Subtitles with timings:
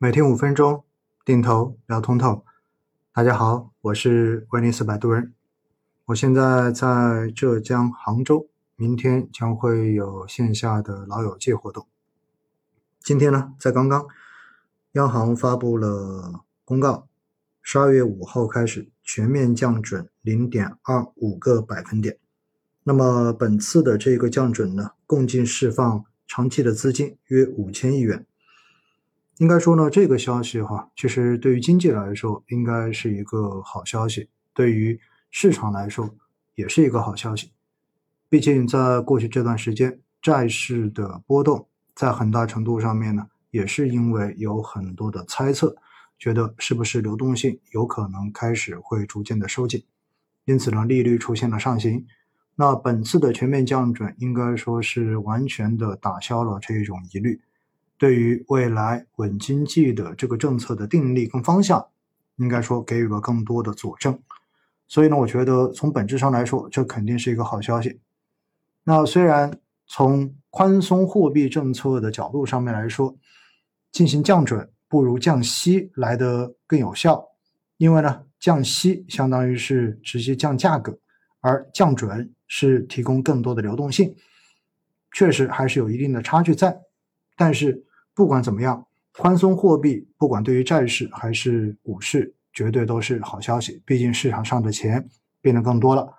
[0.00, 0.84] 每天五分钟，
[1.24, 2.44] 定投聊通透。
[3.12, 5.34] 大家好，我是威尼斯摆渡人。
[6.04, 11.88] 我现在在浙江杭州，明天将会有线下的老友记活动。
[13.00, 14.06] 今天呢，在刚刚，
[14.92, 17.08] 央行发布了公告，
[17.60, 22.16] 十二月五号开始全面降准零点二五个百分点。
[22.84, 28.24] 那么本次的这个降准呢，共计释放长期的资金约五千亿元。
[29.38, 34.98] 应该说呢，这个消息哈，其实对于经济来说应该是一个好消息，对于
[35.30, 36.12] 市场来说
[36.56, 37.52] 也是一个好消息。
[38.28, 45.76] 毕竟在过去这段时间，债市的波动在很大程度上面呢，也是因为有很多的猜测，
[46.18, 49.84] 觉得是不是流动性有可能开始会逐渐的收紧，
[50.46, 52.04] 因此呢，利率出现了上行。
[52.56, 57.40] 那本次的全面降准，应该说是完全的打消了这一种疑虑。
[57.98, 61.84] 对于未来稳经济的这个政策的定力跟方向，
[62.36, 64.16] 应该说给予了更多的佐证。
[64.86, 67.98] 所以呢，我觉得从本质上来说，这肯定是一个好消息。
[68.84, 73.16] 那虽然从宽松货币政策的角度上面来说，
[73.90, 77.22] 进行降准不如降息来的更有效，
[77.78, 80.96] 因为呢，降息相当于是直接降价格，
[81.40, 84.14] 而降准是提供更多的流动性，
[85.12, 86.80] 确实还是有一定的差距在，
[87.36, 87.84] 但是。
[88.18, 93.80] 不管怎么样，宽松货币不管对于债市还是股市，绝对都是好消息。
[93.86, 95.08] 毕竟市场上的钱
[95.40, 96.14] 变得更多了，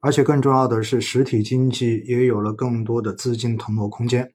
[0.00, 4.32] 而且更重要的是，实体经济也有了更多的资金腾挪空间。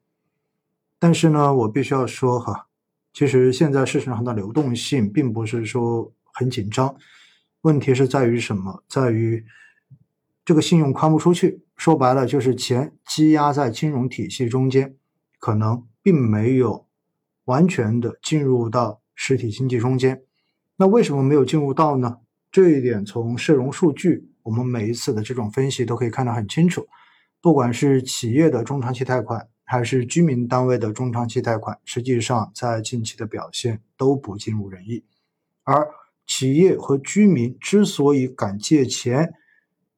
[1.00, 2.68] 但是呢，我必须要说哈，
[3.12, 6.94] 其实现在市场上的流动性并不是说很紧张，
[7.62, 8.84] 问题是在于什么？
[8.88, 9.44] 在于
[10.44, 14.94] 这个信用宽不出去，说白了就是钱积压在金融体系中间，
[15.40, 16.86] 可能并没有。
[17.46, 20.22] 完全的进入到实体经济中间，
[20.76, 22.16] 那为什么没有进入到呢？
[22.50, 26.86] 这一点从社融数据，我们每一次的这种分析都可以看得很清楚。
[27.42, 35.04] 不管是企业的中长期贷款，还是居民单位的中长期贷款，实际上在近期的表现都不尽如人意。
[35.64, 35.86] 而
[36.26, 39.34] 企业和居民之所以敢借钱，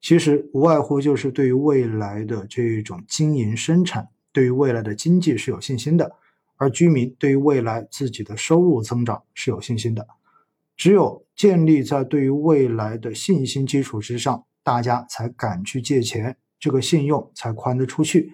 [0.00, 6.12] 其实无外乎就是对于未来的这种经营生产，对于未来的经济是有信心的。
[6.58, 10.06] 而居民对于未来自己的收入增长是有信心的，
[10.76, 18.30] 只有建立在对于未来的信心基础之上，大家才敢去借钱，这个信用才宽得出去，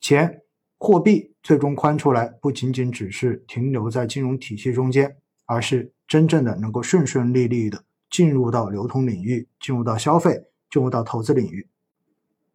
[0.00, 0.40] 钱
[0.78, 5.16] 货币最终宽出来，不仅仅只是停留在金融体系中间，
[5.46, 11.68] 而是真正的能够顺顺利利的进入到流通领域，进入到消费，进入到投资领域。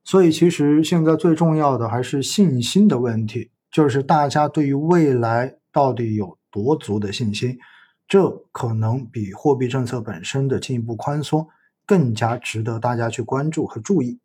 [0.09, 3.51] 所以，其实现在最重要的还是信心的问题。
[3.71, 7.59] 就是大家对于未来到底有多足的信心，
[8.07, 11.47] 这可能比货币政策本身的进一步宽松
[11.85, 14.19] 更加值得大家去关注和注意。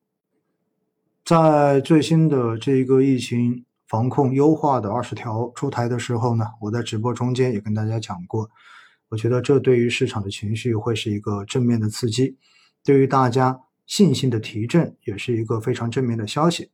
[1.22, 8.48] 在最新的这个疫情防控优化的二十条出台的时候呢，我在直播中间也跟大家讲过，
[9.10, 12.38] 我觉得这对于市场的情绪会是一个正面的刺激，
[12.82, 16.70] 对于大家信心的提振也是一个非常正面的消息。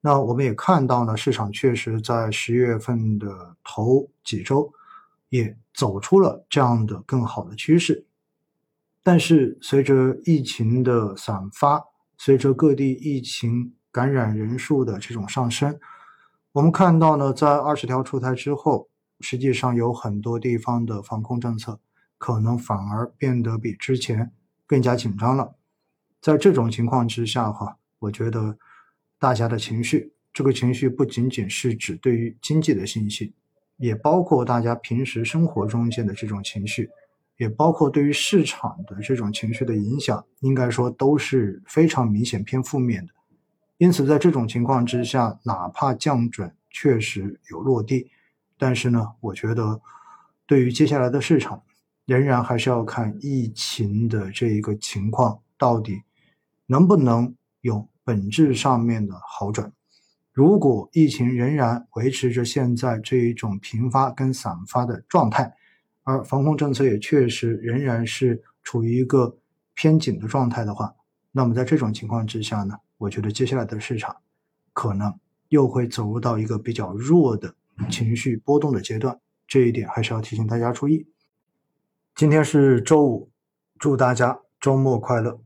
[0.00, 4.72] 那我们也看到呢，市场确实在十月份的头几周
[5.30, 8.06] 也走出了这样的更好的趋势。
[9.02, 11.82] 但是随着疫情的散发，
[12.16, 15.78] 随着各地疫情感染人数的这种上升，
[16.52, 18.88] 我们看到呢，在二十条出台之后，
[19.20, 21.80] 实际上有很多地方的防控政策
[22.18, 24.32] 可能反而变得比之前
[24.66, 25.54] 更加紧张了。
[26.24, 28.56] 在这种情况之下，哈，我觉得。
[29.16, 33.32] 大家的情绪，这个情绪不仅仅是指对于经济的信心，
[33.78, 36.90] 也包括大家平时生活中间的这种情绪，
[37.38, 43.12] 也包括对于市场的这种情绪的影响，应该说都是非常明显偏负面的。
[43.78, 48.10] 因此，在这种情况之下，哪怕降准确实有落地，
[48.58, 49.80] 但是呢，我觉得
[50.46, 51.62] 对于接下来的市场，
[52.04, 56.02] 仍然还是要看疫情的这一个情况到底
[56.66, 57.88] 能不能有。
[58.06, 59.72] 本质上面的好转，
[60.30, 65.50] 如果疫情仍然维持着现在这一种频发跟散发的状态，
[66.02, 69.38] 而防控政策也确实仍然是处于一个
[69.72, 70.94] 偏紧的状态的话，
[71.32, 74.14] 那么在这种情况之下呢，我觉得接下来的市场
[74.74, 75.18] 可能
[75.48, 77.54] 又会走入到一个比较弱的
[77.90, 79.18] 情绪波动的阶段，
[79.48, 81.08] 这一点还是要提醒大家注意。
[82.14, 83.30] 今天是周五，
[83.78, 85.40] 祝大家周末快乐。